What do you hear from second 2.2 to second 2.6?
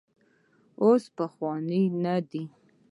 دی.